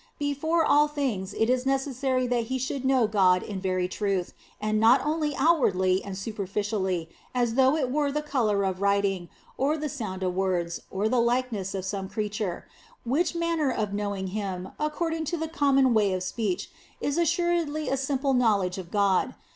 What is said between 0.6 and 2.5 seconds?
all things it is necessary that